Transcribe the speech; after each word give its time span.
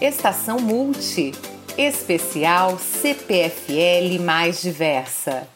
Estação 0.00 0.58
Multi. 0.58 1.32
Especial 1.76 2.78
CPFL 2.78 4.18
mais 4.24 4.62
diversa. 4.62 5.46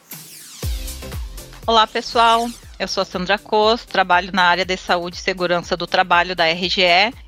Olá, 1.67 1.87
pessoal. 1.87 2.47
Eu 2.79 2.87
sou 2.87 3.01
a 3.01 3.05
Sandra 3.07 3.39
Cos, 3.39 3.87
trabalho 3.87 4.31
na 4.35 4.43
área 4.43 4.67
de 4.67 4.77
saúde 4.77 5.17
e 5.17 5.21
segurança 5.21 5.79
do 5.79 5.87
trabalho 5.87 6.37
da 6.37 6.45
RGE 6.45 6.83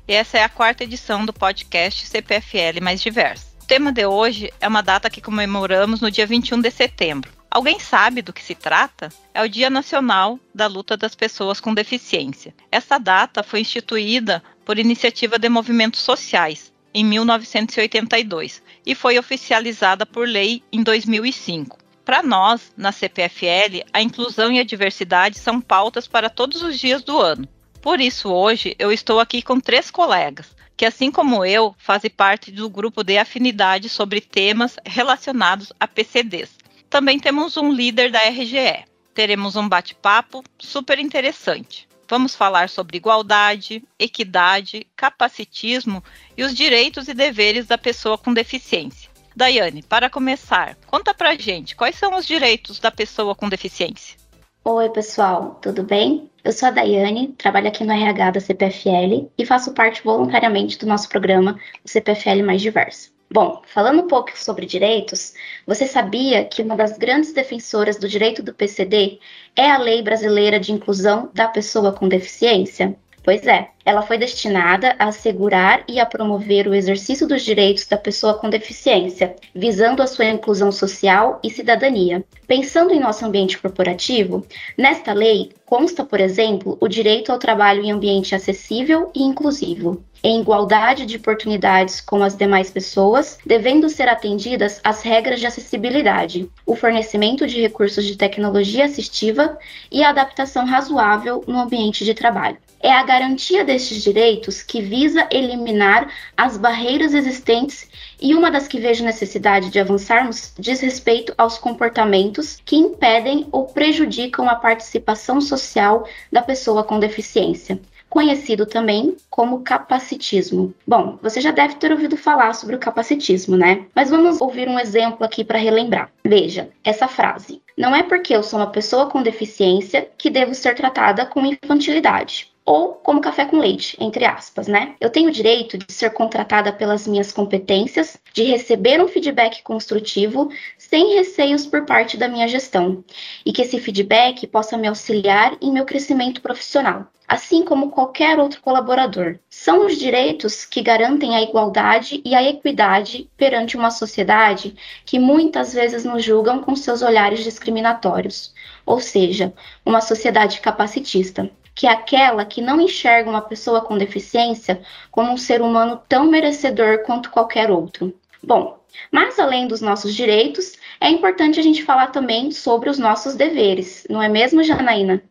e 0.07 0.13
essa 0.13 0.37
é 0.37 0.43
a 0.43 0.49
quarta 0.49 0.83
edição 0.83 1.25
do 1.25 1.33
podcast 1.33 2.05
CPFL 2.05 2.83
mais 2.83 3.01
diversa. 3.01 3.47
O 3.63 3.65
tema 3.65 3.91
de 3.91 4.05
hoje 4.05 4.53
é 4.61 4.67
uma 4.67 4.83
data 4.83 5.09
que 5.09 5.19
comemoramos 5.19 5.99
no 5.99 6.11
dia 6.11 6.27
21 6.27 6.61
de 6.61 6.69
setembro. 6.69 7.31
Alguém 7.49 7.79
sabe 7.79 8.21
do 8.21 8.31
que 8.31 8.43
se 8.43 8.53
trata? 8.53 9.09
É 9.33 9.41
o 9.41 9.49
Dia 9.49 9.71
Nacional 9.71 10.39
da 10.53 10.67
Luta 10.67 10.95
das 10.95 11.15
Pessoas 11.15 11.59
com 11.59 11.73
Deficiência. 11.73 12.53
Essa 12.71 12.99
data 12.99 13.41
foi 13.41 13.61
instituída 13.61 14.43
por 14.63 14.77
iniciativa 14.77 15.39
de 15.39 15.49
movimentos 15.49 16.01
sociais 16.01 16.66
em 16.97 17.03
1982 17.03 18.63
e 18.83 18.95
foi 18.95 19.19
oficializada 19.19 20.03
por 20.03 20.27
lei 20.27 20.63
em 20.73 20.81
2005. 20.81 21.77
Para 22.03 22.23
nós, 22.23 22.73
na 22.75 22.91
CPFL, 22.91 23.83
a 23.93 24.01
inclusão 24.01 24.51
e 24.51 24.59
a 24.59 24.63
diversidade 24.63 25.37
são 25.37 25.61
pautas 25.61 26.07
para 26.07 26.27
todos 26.27 26.63
os 26.63 26.79
dias 26.79 27.03
do 27.03 27.19
ano. 27.21 27.47
Por 27.83 28.01
isso, 28.01 28.29
hoje, 28.29 28.75
eu 28.79 28.91
estou 28.91 29.19
aqui 29.19 29.43
com 29.43 29.59
três 29.59 29.91
colegas, 29.91 30.55
que, 30.75 30.85
assim 30.85 31.11
como 31.11 31.45
eu, 31.45 31.75
fazem 31.77 32.09
parte 32.09 32.51
do 32.51 32.67
grupo 32.67 33.03
de 33.03 33.15
afinidade 33.19 33.89
sobre 33.89 34.19
temas 34.19 34.75
relacionados 34.83 35.71
a 35.79 35.87
PCDs. 35.87 36.49
Também 36.89 37.19
temos 37.19 37.57
um 37.57 37.71
líder 37.71 38.09
da 38.09 38.27
RGE. 38.27 38.85
Teremos 39.13 39.55
um 39.55 39.69
bate-papo 39.69 40.43
super 40.57 40.97
interessante. 40.97 41.86
Vamos 42.09 42.35
falar 42.35 42.69
sobre 42.69 42.97
igualdade, 42.97 43.83
equidade, 43.99 44.87
capacitismo 44.95 46.03
e 46.37 46.43
os 46.43 46.55
direitos 46.55 47.07
e 47.07 47.13
deveres 47.13 47.67
da 47.67 47.77
pessoa 47.77 48.17
com 48.17 48.33
deficiência. 48.33 49.09
Daiane, 49.35 49.83
para 49.83 50.09
começar, 50.09 50.77
conta 50.87 51.13
pra 51.13 51.35
gente 51.35 51.75
quais 51.75 51.95
são 51.95 52.15
os 52.15 52.25
direitos 52.25 52.79
da 52.79 52.89
pessoa 52.89 53.35
com 53.35 53.49
deficiência. 53.49 54.17
Oi, 54.63 54.89
pessoal, 54.89 55.59
tudo 55.61 55.83
bem? 55.83 56.29
Eu 56.43 56.51
sou 56.51 56.69
a 56.69 56.71
Daiane, 56.71 57.33
trabalho 57.37 57.67
aqui 57.67 57.83
no 57.83 57.91
RH 57.91 58.31
da 58.31 58.39
CPFL 58.39 59.29
e 59.37 59.45
faço 59.45 59.73
parte 59.73 60.03
voluntariamente 60.03 60.77
do 60.77 60.85
nosso 60.85 61.09
programa, 61.09 61.59
CPFL 61.85 62.43
Mais 62.43 62.61
Diverso. 62.61 63.16
Bom, 63.29 63.61
falando 63.65 64.03
um 64.03 64.07
pouco 64.07 64.31
sobre 64.37 64.65
direitos, 64.65 65.33
você 65.65 65.85
sabia 65.85 66.45
que 66.45 66.61
uma 66.61 66.77
das 66.77 66.97
grandes 66.97 67.33
defensoras 67.33 67.97
do 67.97 68.07
direito 68.07 68.41
do 68.41 68.53
PCD 68.53 69.19
é 69.55 69.69
a 69.69 69.77
Lei 69.77 70.01
Brasileira 70.01 70.59
de 70.59 70.71
Inclusão 70.71 71.29
da 71.33 71.47
Pessoa 71.47 71.91
com 71.91 72.07
Deficiência? 72.07 72.95
Pois 73.23 73.45
é, 73.45 73.69
ela 73.87 74.01
foi 74.01 74.17
destinada 74.17 74.97
a 74.99 75.05
assegurar 75.05 75.81
e 75.87 75.97
a 75.97 76.05
promover 76.05 76.67
o 76.67 76.75
exercício 76.75 77.25
dos 77.25 77.41
direitos 77.41 77.87
da 77.87 77.95
pessoa 77.95 78.33
com 78.33 78.49
deficiência, 78.49 79.33
visando 79.55 80.03
a 80.03 80.07
sua 80.07 80.25
inclusão 80.25 80.73
social 80.73 81.39
e 81.41 81.49
cidadania. 81.49 82.21
Pensando 82.45 82.93
em 82.93 82.99
nosso 82.99 83.25
ambiente 83.25 83.57
corporativo, 83.57 84.45
nesta 84.77 85.13
lei 85.13 85.53
consta, 85.65 86.03
por 86.03 86.19
exemplo, 86.19 86.77
o 86.81 86.87
direito 86.89 87.31
ao 87.31 87.39
trabalho 87.39 87.81
em 87.81 87.91
ambiente 87.91 88.35
acessível 88.35 89.09
e 89.15 89.23
inclusivo 89.23 90.03
em 90.23 90.41
igualdade 90.41 91.05
de 91.05 91.17
oportunidades 91.17 92.01
com 92.01 92.21
as 92.23 92.35
demais 92.35 92.69
pessoas, 92.69 93.37
devendo 93.45 93.89
ser 93.89 94.09
atendidas 94.09 94.79
as 94.83 95.01
regras 95.01 95.39
de 95.39 95.45
acessibilidade, 95.45 96.49
o 96.65 96.75
fornecimento 96.75 97.45
de 97.47 97.61
recursos 97.61 98.03
de 98.03 98.17
tecnologia 98.17 98.85
assistiva 98.85 99.57
e 99.91 100.03
a 100.03 100.09
adaptação 100.09 100.65
razoável 100.65 101.43
no 101.47 101.59
ambiente 101.59 102.03
de 102.03 102.13
trabalho. 102.13 102.57
É 102.79 102.91
a 102.91 103.03
garantia 103.03 103.65
destes 103.77 104.01
direitos 104.01 104.63
que 104.63 104.81
visa 104.81 105.27
eliminar 105.31 106.11
as 106.35 106.57
barreiras 106.57 107.13
existentes 107.13 107.87
e 108.19 108.33
uma 108.33 108.49
das 108.49 108.67
que 108.67 108.79
vejo 108.79 109.05
necessidade 109.05 109.69
de 109.69 109.79
avançarmos 109.79 110.51
diz 110.57 110.79
respeito 110.79 111.31
aos 111.37 111.59
comportamentos 111.59 112.57
que 112.65 112.75
impedem 112.75 113.47
ou 113.51 113.67
prejudicam 113.67 114.49
a 114.49 114.55
participação 114.55 115.39
social 115.39 116.07
da 116.31 116.41
pessoa 116.41 116.83
com 116.83 116.99
deficiência 116.99 117.79
conhecido 118.09 118.65
também 118.65 119.17
como 119.29 119.63
capacitismo. 119.63 120.73
Bom, 120.87 121.19
você 121.21 121.41
já 121.41 121.51
deve 121.51 121.75
ter 121.75 121.91
ouvido 121.91 122.15
falar 122.15 122.53
sobre 122.53 122.77
o 122.77 122.79
capacitismo, 122.79 123.57
né? 123.57 123.85
Mas 123.93 124.09
vamos 124.09 124.39
ouvir 124.39 124.69
um 124.69 124.79
exemplo 124.79 125.25
aqui 125.25 125.43
para 125.43 125.59
relembrar. 125.59 126.09
Veja, 126.23 126.69
essa 126.85 127.07
frase: 127.07 127.61
Não 127.77 127.93
é 127.93 128.03
porque 128.03 128.33
eu 128.33 128.41
sou 128.41 128.59
uma 128.59 128.71
pessoa 128.71 129.07
com 129.07 129.21
deficiência 129.21 130.07
que 130.17 130.29
devo 130.29 130.55
ser 130.55 130.73
tratada 130.73 131.25
com 131.25 131.45
infantilidade 131.45 132.49
ou 132.67 132.95
como 132.95 133.21
café 133.21 133.45
com 133.45 133.59
leite, 133.59 133.95
entre 133.97 134.25
aspas, 134.25 134.67
né? 134.67 134.95
Eu 134.99 135.09
tenho 135.09 135.29
o 135.29 135.31
direito 135.31 135.77
de 135.77 135.89
ser 135.89 136.09
contratada 136.09 136.73
pelas 136.73 137.07
minhas 137.07 137.31
competências, 137.31 138.17
de 138.33 138.43
receber 138.43 139.01
um 139.01 139.07
feedback 139.07 139.63
construtivo 139.63 140.49
sem 140.77 141.15
receios 141.15 141.65
por 141.65 141.85
parte 141.85 142.17
da 142.17 142.27
minha 142.27 142.45
gestão, 142.45 143.05
e 143.45 143.53
que 143.53 143.61
esse 143.61 143.79
feedback 143.79 144.45
possa 144.47 144.77
me 144.77 144.85
auxiliar 144.85 145.55
em 145.61 145.71
meu 145.71 145.85
crescimento 145.85 146.41
profissional, 146.41 147.07
assim 147.25 147.63
como 147.63 147.89
qualquer 147.89 148.37
outro 148.37 148.59
colaborador. 148.59 149.39
São 149.49 149.85
os 149.85 149.97
direitos 149.97 150.65
que 150.65 150.81
garantem 150.81 151.37
a 151.37 151.41
igualdade 151.41 152.21
e 152.25 152.35
a 152.35 152.43
equidade 152.43 153.29
perante 153.37 153.77
uma 153.77 153.91
sociedade 153.91 154.75
que 155.05 155.17
muitas 155.17 155.73
vezes 155.73 156.03
nos 156.03 156.21
julgam 156.21 156.61
com 156.61 156.75
seus 156.75 157.01
olhares 157.01 157.45
discriminatórios, 157.45 158.53
ou 158.85 158.99
seja, 158.99 159.53
uma 159.85 160.01
sociedade 160.01 160.59
capacitista 160.59 161.49
que 161.77 161.85
é 161.85 161.91
aquela 161.91 162.43
que 162.43 162.59
não 162.59 162.81
enxerga 162.81 163.29
uma 163.29 163.39
pessoa 163.39 163.81
com 163.81 163.95
deficiência 163.95 164.81
como 165.11 165.31
um 165.31 165.37
ser 165.37 165.61
humano 165.61 166.01
tão 166.09 166.25
merecedor 166.25 167.03
quanto 167.03 167.29
qualquer 167.29 167.69
outro. 167.69 168.11
Bom, 168.41 168.79
mas 169.11 169.37
além 169.37 169.67
dos 169.67 169.79
nossos 169.79 170.15
direitos, 170.15 170.73
é 170.99 171.07
importante 171.07 171.59
a 171.59 171.63
gente 171.63 171.83
falar 171.83 172.07
também 172.07 172.51
sobre 172.51 172.89
os 172.89 172.97
nossos 172.97 173.35
deveres, 173.35 174.07
não 174.09 174.23
é 174.23 174.27
mesmo, 174.27 174.63
Janaína? 174.63 175.21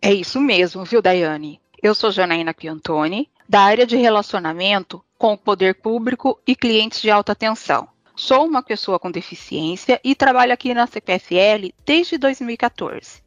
É 0.00 0.12
isso 0.12 0.40
mesmo, 0.40 0.84
viu, 0.84 1.00
Daiane? 1.00 1.60
Eu 1.80 1.94
sou 1.94 2.10
Janaína 2.10 2.52
Piantoni, 2.52 3.30
da 3.48 3.60
área 3.60 3.86
de 3.86 3.96
relacionamento 3.96 5.04
com 5.16 5.34
o 5.34 5.38
poder 5.38 5.76
público 5.76 6.36
e 6.44 6.56
clientes 6.56 7.00
de 7.00 7.12
alta 7.12 7.32
tensão. 7.32 7.86
Sou 8.16 8.44
uma 8.44 8.62
pessoa 8.62 8.98
com 8.98 9.08
deficiência 9.08 10.00
e 10.02 10.16
trabalho 10.16 10.52
aqui 10.52 10.74
na 10.74 10.88
CPFL 10.88 11.72
desde 11.86 12.18
2014. 12.18 13.22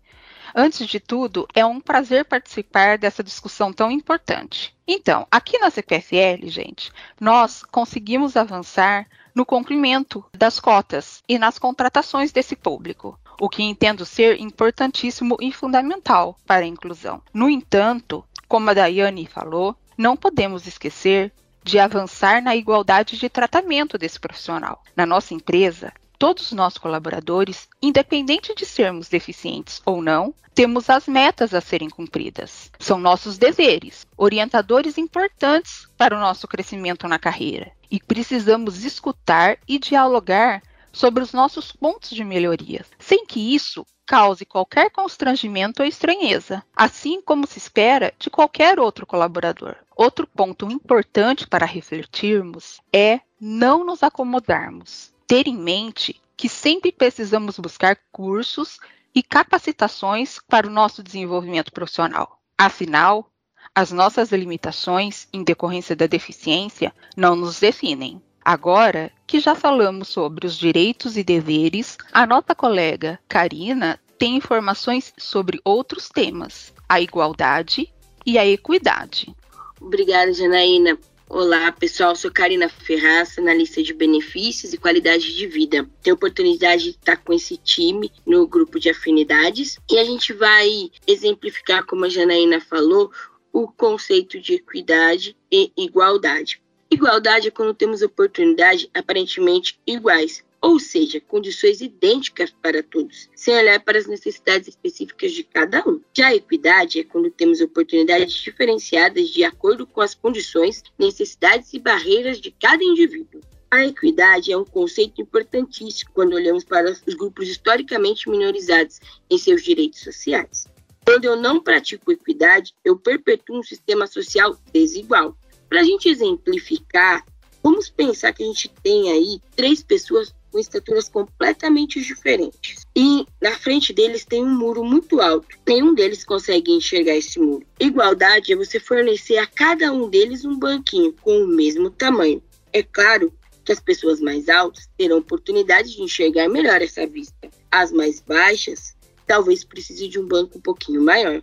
Antes 0.57 0.87
de 0.87 1.01
tudo, 1.01 1.45
é 1.53 1.65
um 1.65 1.81
prazer 1.81 2.23
participar 2.23 2.97
dessa 2.97 3.21
discussão 3.21 3.73
tão 3.73 3.91
importante. 3.91 4.73
Então, 4.87 5.27
aqui 5.29 5.59
na 5.59 5.69
CPFL, 5.69 6.47
gente, 6.47 6.93
nós 7.19 7.61
conseguimos 7.61 8.37
avançar 8.37 9.05
no 9.35 9.45
cumprimento 9.45 10.23
das 10.33 10.57
cotas 10.57 11.21
e 11.27 11.37
nas 11.37 11.59
contratações 11.59 12.31
desse 12.31 12.55
público, 12.55 13.19
o 13.37 13.49
que 13.49 13.63
entendo 13.63 14.05
ser 14.05 14.39
importantíssimo 14.39 15.35
e 15.41 15.51
fundamental 15.51 16.39
para 16.45 16.63
a 16.63 16.69
inclusão. 16.69 17.21
No 17.33 17.49
entanto, 17.49 18.23
como 18.47 18.69
a 18.69 18.73
Daiane 18.73 19.25
falou, 19.25 19.75
não 19.97 20.15
podemos 20.15 20.65
esquecer 20.65 21.33
de 21.65 21.79
avançar 21.79 22.41
na 22.41 22.55
igualdade 22.55 23.17
de 23.17 23.27
tratamento 23.27 23.97
desse 23.97 24.21
profissional. 24.21 24.81
Na 24.95 25.05
nossa 25.05 25.33
empresa, 25.33 25.91
todos 26.17 26.47
os 26.47 26.51
nossos 26.51 26.77
colaboradores, 26.77 27.67
independente 27.81 28.53
de 28.55 28.65
sermos 28.65 29.09
deficientes 29.09 29.81
ou 29.85 30.01
não, 30.01 30.33
temos 30.53 30.89
as 30.89 31.05
metas 31.07 31.53
a 31.53 31.59
serem 31.59 31.89
cumpridas. 31.89 32.71
São 32.79 32.97
nossos 32.97 33.37
deveres, 33.37 34.07
orientadores 34.15 34.97
importantes 34.97 35.87
para 35.97 36.15
o 36.15 36.19
nosso 36.19 36.47
crescimento 36.47 37.07
na 37.09 37.19
carreira. 37.19 37.71
E 37.91 37.99
precisamos 37.99 38.85
escutar 38.85 39.57
e 39.67 39.77
dialogar 39.77 40.63
sobre 40.93 41.21
os 41.21 41.33
nossos 41.33 41.73
pontos 41.73 42.11
de 42.11 42.23
melhorias, 42.23 42.87
sem 42.97 43.25
que 43.25 43.53
isso 43.53 43.85
cause 44.07 44.45
qualquer 44.45 44.89
constrangimento 44.91 45.81
ou 45.81 45.87
estranheza, 45.87 46.63
assim 46.73 47.21
como 47.21 47.45
se 47.45 47.57
espera 47.57 48.13
de 48.17 48.29
qualquer 48.29 48.79
outro 48.79 49.05
colaborador. 49.05 49.75
Outro 49.95 50.25
ponto 50.27 50.71
importante 50.71 51.47
para 51.47 51.65
refletirmos 51.65 52.79
é 52.93 53.19
não 53.41 53.83
nos 53.83 54.03
acomodarmos 54.03 55.14
ter 55.27 55.47
em 55.47 55.57
mente 55.57 56.19
que 56.37 56.49
sempre 56.49 56.91
precisamos 56.91 57.57
buscar 57.57 57.97
cursos 58.11 58.79
e 59.13 59.23
capacitações 59.23 60.39
para 60.47 60.67
o 60.67 60.71
nosso 60.71 61.01
desenvolvimento 61.01 61.71
profissional. 61.71 62.39
Afinal, 62.57 63.29
as 63.73 63.91
nossas 63.91 64.31
limitações 64.31 65.27
em 65.33 65.43
decorrência 65.43 65.95
da 65.95 66.07
deficiência 66.07 66.93
não 67.15 67.35
nos 67.35 67.59
definem. 67.59 68.21
Agora 68.43 69.11
que 69.25 69.39
já 69.39 69.55
falamos 69.55 70.09
sobre 70.09 70.45
os 70.45 70.55
direitos 70.55 71.17
e 71.17 71.23
deveres, 71.23 71.97
a 72.13 72.27
nossa 72.27 72.53
colega 72.53 73.19
Karina 73.27 73.99
tem 74.17 74.35
informações 74.35 75.13
sobre 75.17 75.59
outros 75.63 76.09
temas, 76.09 76.73
a 76.87 77.01
igualdade 77.01 77.91
e 78.25 78.37
a 78.37 78.45
equidade. 78.45 79.35
Obrigada, 79.81 80.31
Janaína. 80.33 80.97
Olá, 81.27 81.71
pessoal. 81.71 82.15
Sou 82.15 82.31
Karina 82.31 82.69
Ferraz, 82.69 83.39
analista 83.39 83.81
de 83.81 83.93
benefícios 83.93 84.73
e 84.73 84.77
qualidade 84.77 85.35
de 85.35 85.47
vida. 85.47 85.89
Tenho 86.03 86.13
a 86.13 86.17
oportunidade 86.17 86.83
de 86.83 86.89
estar 86.91 87.17
com 87.17 87.33
esse 87.33 87.57
time 87.57 88.11
no 88.23 88.47
grupo 88.47 88.79
de 88.79 88.91
afinidades 88.91 89.79
e 89.89 89.97
a 89.97 90.03
gente 90.03 90.31
vai 90.33 90.91
exemplificar, 91.07 91.83
como 91.83 92.05
a 92.05 92.09
Janaína 92.09 92.61
falou, 92.61 93.11
o 93.51 93.67
conceito 93.67 94.39
de 94.39 94.53
equidade 94.53 95.35
e 95.51 95.71
igualdade. 95.75 96.61
Igualdade 96.91 97.47
é 97.47 97.51
quando 97.51 97.73
temos 97.73 98.03
oportunidades 98.03 98.87
aparentemente 98.93 99.79
iguais, 99.87 100.44
ou 100.65 100.79
seja, 100.79 101.21
condições 101.21 101.79
idênticas 101.79 102.49
para 102.49 102.81
todos, 102.81 103.29
sem 103.35 103.55
olhar 103.55 103.79
para 103.81 103.99
as 103.99 104.07
necessidades 104.07 104.67
específicas 104.67 105.31
de 105.31 105.43
cada 105.43 105.87
um. 105.87 106.01
Já 106.11 106.29
a 106.29 106.35
equidade 106.35 106.99
é 106.99 107.03
quando 107.03 107.29
temos 107.29 107.61
oportunidades 107.61 108.33
diferenciadas 108.33 109.29
de 109.29 109.43
acordo 109.43 109.85
com 109.85 110.01
as 110.01 110.15
condições, 110.15 110.81
necessidades 110.97 111.71
e 111.71 111.79
barreiras 111.79 112.41
de 112.41 112.49
cada 112.49 112.83
indivíduo. 112.83 113.41
A 113.69 113.85
equidade 113.85 114.51
é 114.51 114.57
um 114.57 114.65
conceito 114.65 115.21
importantíssimo 115.21 116.09
quando 116.15 116.33
olhamos 116.33 116.63
para 116.63 116.91
os 116.91 117.13
grupos 117.13 117.47
historicamente 117.47 118.27
minorizados 118.27 118.99
em 119.29 119.37
seus 119.37 119.61
direitos 119.61 119.99
sociais. 119.99 120.65
Quando 121.05 121.25
eu 121.25 121.35
não 121.35 121.61
pratico 121.61 122.11
equidade, 122.11 122.73
eu 122.83 122.97
perpetuo 122.97 123.59
um 123.59 123.63
sistema 123.63 124.07
social 124.07 124.57
desigual. 124.73 125.37
Para 125.69 125.81
a 125.81 125.83
gente 125.83 126.09
exemplificar, 126.09 127.23
vamos 127.65 127.89
pensar 127.89 128.31
que 128.31 128.43
a 128.43 128.45
gente 128.45 128.69
tem 128.83 129.11
aí 129.11 129.41
três 129.55 129.81
pessoas 129.81 130.31
com 130.51 130.59
estaturas 130.59 131.09
completamente 131.09 131.99
diferentes. 131.99 132.85
E 132.95 133.25
na 133.41 133.53
frente 133.57 133.91
deles 133.91 134.23
tem 134.23 134.43
um 134.43 134.55
muro 134.55 134.83
muito 134.83 135.19
alto. 135.19 135.47
Nenhum 135.67 135.95
deles 135.95 136.23
consegue 136.23 136.71
enxergar 136.71 137.15
esse 137.15 137.39
muro. 137.39 137.65
Igualdade 137.79 138.53
é 138.53 138.55
você 138.55 138.79
fornecer 138.79 139.39
a 139.39 139.47
cada 139.47 139.91
um 139.91 140.07
deles 140.07 140.45
um 140.45 140.59
banquinho 140.59 141.11
com 141.11 141.39
o 141.39 141.47
mesmo 141.47 141.89
tamanho. 141.89 142.39
É 142.71 142.83
claro 142.83 143.33
que 143.63 143.71
as 143.71 143.79
pessoas 143.79 144.21
mais 144.21 144.47
altas 144.47 144.87
terão 144.95 145.17
oportunidade 145.17 145.95
de 145.95 146.03
enxergar 146.03 146.47
melhor 146.47 146.83
essa 146.83 147.07
vista. 147.07 147.49
As 147.71 147.91
mais 147.91 148.19
baixas 148.19 148.95
talvez 149.25 149.63
precisem 149.63 150.07
de 150.07 150.19
um 150.19 150.27
banco 150.27 150.59
um 150.59 150.61
pouquinho 150.61 151.01
maior. 151.01 151.41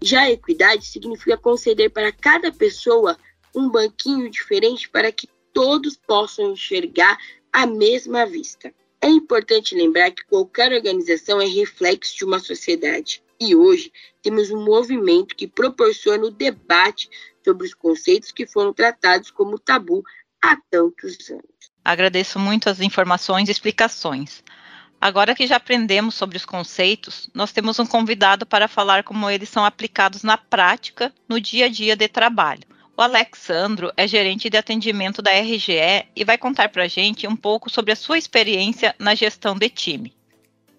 Já 0.00 0.20
a 0.22 0.30
equidade 0.30 0.86
significa 0.86 1.36
conceder 1.36 1.90
para 1.90 2.12
cada 2.12 2.52
pessoa 2.52 3.18
um 3.52 3.68
banquinho 3.68 4.30
diferente 4.30 4.88
para 4.88 5.10
que 5.10 5.26
todos 5.56 5.96
possam 5.96 6.52
enxergar 6.52 7.16
à 7.50 7.64
mesma 7.66 8.26
vista. 8.26 8.70
É 9.00 9.08
importante 9.08 9.74
lembrar 9.74 10.10
que 10.10 10.22
qualquer 10.26 10.70
organização 10.70 11.40
é 11.40 11.46
reflexo 11.46 12.14
de 12.14 12.26
uma 12.26 12.38
sociedade. 12.38 13.22
E 13.40 13.56
hoje 13.56 13.90
temos 14.20 14.50
um 14.50 14.62
movimento 14.62 15.34
que 15.34 15.46
proporciona 15.46 16.26
o 16.26 16.30
debate 16.30 17.08
sobre 17.42 17.66
os 17.66 17.72
conceitos 17.72 18.30
que 18.32 18.46
foram 18.46 18.70
tratados 18.74 19.30
como 19.30 19.58
tabu 19.58 20.04
há 20.42 20.58
tantos 20.70 21.30
anos. 21.30 21.44
Agradeço 21.82 22.38
muito 22.38 22.68
as 22.68 22.80
informações 22.80 23.48
e 23.48 23.52
explicações. 23.52 24.44
Agora 25.00 25.34
que 25.34 25.46
já 25.46 25.56
aprendemos 25.56 26.14
sobre 26.16 26.36
os 26.36 26.44
conceitos, 26.44 27.30
nós 27.32 27.50
temos 27.50 27.78
um 27.78 27.86
convidado 27.86 28.44
para 28.44 28.68
falar 28.68 29.04
como 29.04 29.30
eles 29.30 29.48
são 29.48 29.64
aplicados 29.64 30.22
na 30.22 30.36
prática, 30.36 31.14
no 31.26 31.40
dia 31.40 31.64
a 31.64 31.68
dia 31.70 31.96
de 31.96 32.08
trabalho. 32.08 32.75
O 32.98 33.02
Alexandro 33.02 33.92
é 33.94 34.08
gerente 34.08 34.48
de 34.48 34.56
atendimento 34.56 35.20
da 35.20 35.30
RGE 35.30 36.06
e 36.16 36.24
vai 36.24 36.38
contar 36.38 36.70
para 36.70 36.84
a 36.84 36.88
gente 36.88 37.26
um 37.26 37.36
pouco 37.36 37.68
sobre 37.68 37.92
a 37.92 37.96
sua 37.96 38.16
experiência 38.16 38.94
na 38.98 39.14
gestão 39.14 39.54
de 39.54 39.68
time. 39.68 40.14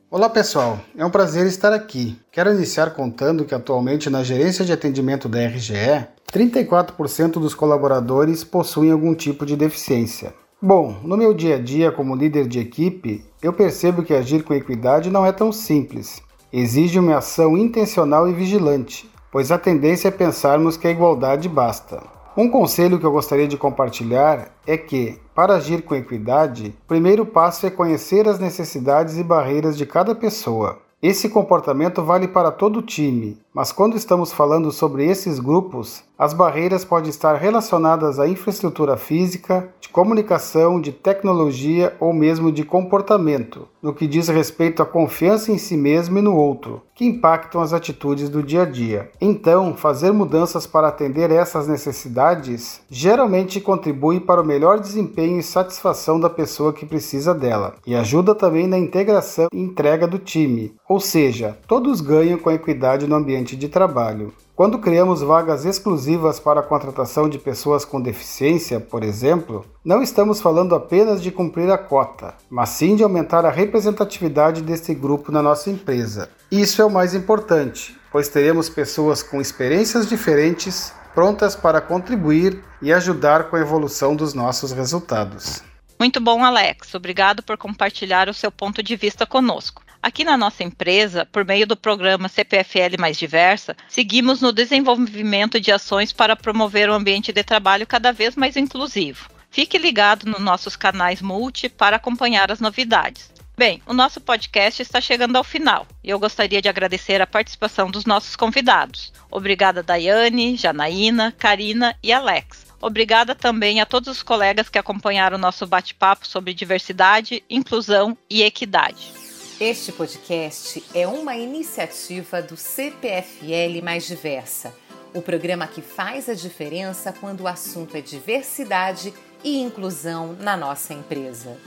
Olá 0.10 0.28
pessoal, 0.28 0.80
é 0.98 1.06
um 1.06 1.12
prazer 1.12 1.46
estar 1.46 1.72
aqui. 1.72 2.18
Quero 2.32 2.52
iniciar 2.52 2.96
contando 2.96 3.46
que 3.46 3.54
atualmente 3.54 4.10
na 4.10 4.24
gerência 4.24 4.66
de 4.66 4.74
atendimento 4.74 5.30
da 5.30 5.46
RGE, 5.46 6.08
34% 6.34 7.34
dos 7.34 7.54
colaboradores 7.54 8.44
possuem 8.44 8.90
algum 8.90 9.14
tipo 9.14 9.46
de 9.46 9.56
deficiência. 9.56 10.34
Bom, 10.60 11.00
no 11.04 11.16
meu 11.16 11.36
dia 11.36 11.58
a 11.58 11.60
dia 11.60 11.92
como 11.92 12.16
líder 12.16 12.48
de 12.48 12.58
equipe, 12.58 13.24
eu 13.44 13.54
percebo 13.54 14.02
que 14.02 14.16
agir 14.16 14.42
com 14.42 14.56
equidade 14.56 15.12
não 15.12 15.24
é 15.24 15.32
tão 15.32 15.52
simples. 15.52 16.20
Exige 16.52 16.98
uma 16.98 17.18
ação 17.18 17.56
intencional 17.56 18.28
e 18.28 18.34
vigilante, 18.34 19.08
pois 19.38 19.52
a 19.52 19.58
tendência 19.60 20.08
é 20.08 20.12
pensarmos 20.12 20.78
que 20.78 20.88
a 20.88 20.90
igualdade 20.90 21.48
basta. 21.48 22.02
Um 22.36 22.50
conselho 22.50 22.98
que 22.98 23.06
eu 23.06 23.12
gostaria 23.12 23.48
de 23.48 23.56
compartilhar 23.56 24.48
é 24.66 24.76
que, 24.76 25.20
para 25.36 25.54
agir 25.54 25.84
com 25.84 25.94
equidade, 25.94 26.74
o 26.86 26.88
primeiro 26.88 27.24
passo 27.24 27.68
é 27.68 27.70
conhecer 27.70 28.28
as 28.28 28.40
necessidades 28.40 29.16
e 29.16 29.24
barreiras 29.24 29.78
de 29.78 29.86
cada 29.86 30.16
pessoa. 30.16 30.80
Esse 31.00 31.30
comportamento 31.30 32.02
vale 32.02 32.28
para 32.28 32.50
todo 32.50 32.80
o 32.80 32.82
time, 32.82 33.38
mas 33.58 33.72
quando 33.72 33.98
estamos 33.98 34.32
falando 34.32 34.72
sobre 34.72 35.04
esses 35.08 35.40
grupos, 35.40 36.04
as 36.16 36.32
barreiras 36.32 36.86
podem 36.86 37.10
estar 37.10 37.36
relacionadas 37.36 38.20
à 38.20 38.28
infraestrutura 38.28 38.98
física, 38.98 39.70
de 39.80 39.90
comunicação, 39.90 40.82
de 40.82 40.92
tecnologia 40.92 41.96
ou 42.00 42.12
mesmo 42.12 42.52
de 42.52 42.64
comportamento, 42.64 43.68
no 43.82 43.94
que 43.94 44.08
diz 44.08 44.28
respeito 44.28 44.82
à 44.82 44.86
confiança 44.86 45.52
em 45.52 45.58
si 45.58 45.78
mesmo 45.78 46.18
e 46.18 46.22
no 46.22 46.36
outro, 46.36 46.82
que 46.96 47.06
impactam 47.06 47.62
as 47.62 47.74
atitudes 47.74 48.30
do 48.30 48.42
dia 48.42 48.64
a 48.64 48.66
dia. 48.66 49.12
Então, 49.22 49.76
fazer 49.76 50.12
mudanças 50.12 50.66
para 50.66 50.88
atender 50.88 51.30
essas 51.32 51.68
necessidades 51.68 52.82
geralmente 52.90 53.62
contribui 53.62 54.20
para 54.20 54.42
o 54.42 54.46
melhor 54.46 54.80
desempenho 54.80 55.40
e 55.40 55.44
satisfação 55.44 56.20
da 56.20 56.30
pessoa 56.30 56.74
que 56.74 56.86
precisa 56.86 57.34
dela, 57.34 57.76
e 57.86 57.96
ajuda 57.96 58.34
também 58.34 58.66
na 58.66 58.80
integração 58.80 59.48
e 59.54 59.60
entrega 59.60 60.08
do 60.08 60.18
time, 60.18 60.76
ou 60.90 61.00
seja, 61.00 61.58
todos 61.68 62.02
ganham 62.02 62.40
com 62.40 62.50
a 62.50 62.56
equidade 62.56 63.08
no 63.08 63.16
ambiente 63.16 63.47
de 63.56 63.70
trabalho. 63.70 64.34
Quando 64.56 64.80
criamos 64.80 65.22
vagas 65.22 65.66
exclusivas 65.66 66.40
para 66.40 66.62
a 66.62 66.64
contratação 66.64 67.30
de 67.30 67.38
pessoas 67.38 67.86
com 67.86 68.02
deficiência, 68.02 68.80
por 68.80 69.04
exemplo, 69.04 69.66
não 69.86 70.02
estamos 70.02 70.42
falando 70.42 70.74
apenas 70.74 71.22
de 71.22 71.32
cumprir 71.32 71.70
a 71.70 71.78
cota, 71.78 72.34
mas 72.50 72.70
sim 72.70 72.96
de 72.96 73.04
aumentar 73.04 73.46
a 73.46 73.52
representatividade 73.52 74.62
desse 74.62 74.96
grupo 74.96 75.32
na 75.32 75.42
nossa 75.42 75.70
empresa. 75.70 76.30
Isso 76.52 76.82
é 76.82 76.86
o 76.86 76.90
mais 76.90 77.14
importante, 77.14 77.96
pois 78.12 78.30
teremos 78.30 78.68
pessoas 78.68 79.22
com 79.22 79.40
experiências 79.40 80.08
diferentes 80.08 80.92
prontas 81.14 81.56
para 81.56 81.82
contribuir 81.82 82.64
e 82.82 82.94
ajudar 82.94 83.46
com 83.50 83.56
a 83.56 83.60
evolução 83.60 84.16
dos 84.16 84.34
nossos 84.34 84.72
resultados. 84.72 85.64
Muito 86.00 86.22
bom, 86.22 86.44
Alex. 86.44 86.94
Obrigado 86.94 87.42
por 87.42 87.58
compartilhar 87.58 88.30
o 88.30 88.34
seu 88.34 88.52
ponto 88.52 88.84
de 88.84 88.96
vista 88.96 89.26
conosco. 89.26 89.82
Aqui 90.08 90.24
na 90.24 90.38
nossa 90.38 90.64
empresa, 90.64 91.26
por 91.26 91.44
meio 91.44 91.68
do 91.68 91.76
programa 91.76 92.30
CPFL 92.30 92.96
Mais 92.98 93.18
Diversa, 93.18 93.76
seguimos 93.90 94.40
no 94.40 94.54
desenvolvimento 94.54 95.60
de 95.60 95.70
ações 95.70 96.14
para 96.14 96.34
promover 96.34 96.90
um 96.90 96.94
ambiente 96.94 97.34
de 97.34 97.44
trabalho 97.44 97.86
cada 97.86 98.14
vez 98.14 98.34
mais 98.34 98.56
inclusivo. 98.56 99.30
Fique 99.52 99.78
ligado 99.78 100.26
nos 100.26 100.40
nossos 100.40 100.78
canais 100.78 101.22
multi 101.22 101.68
para 101.68 101.98
acompanhar 101.98 102.50
as 102.50 102.62
novidades. 102.62 103.30
Bem, 103.58 103.82
o 103.86 103.92
nosso 103.92 104.22
podcast 104.22 104.82
está 104.82 105.02
chegando 105.02 105.36
ao 105.36 105.44
final 105.44 105.86
e 106.02 106.10
eu 106.10 106.18
gostaria 106.18 106.62
de 106.62 106.70
agradecer 106.70 107.22
a 107.22 107.28
participação 107.28 107.92
dos 107.92 108.06
nossos 108.06 108.38
convidados. 108.38 109.12
Obrigada, 109.30 109.84
Daiane, 109.84 110.56
Janaína, 110.56 111.36
Karina 111.38 111.98
e 112.02 112.14
Alex. 112.14 112.66
Obrigada 112.80 113.36
também 113.36 113.82
a 113.82 113.86
todos 113.86 114.08
os 114.08 114.24
colegas 114.24 114.70
que 114.70 114.80
acompanharam 114.80 115.38
o 115.38 115.42
nosso 115.42 115.68
bate-papo 115.68 116.26
sobre 116.26 116.54
diversidade, 116.54 117.44
inclusão 117.50 118.18
e 118.30 118.42
equidade. 118.42 119.27
Este 119.60 119.92
podcast 119.92 120.84
é 120.94 121.08
uma 121.08 121.36
iniciativa 121.36 122.44
do 122.44 122.56
CPFL 122.56 123.84
Mais 123.84 124.06
Diversa, 124.06 124.72
o 125.16 125.22
programa 125.22 125.66
que 125.66 125.82
faz 125.82 126.30
a 126.30 126.36
diferença 126.36 127.12
quando 127.12 127.42
o 127.42 127.48
assunto 127.48 127.98
é 127.98 128.02
diversidade 128.02 129.12
e 129.44 129.58
inclusão 129.58 130.34
na 130.34 130.56
nossa 130.56 130.94
empresa. 130.94 131.58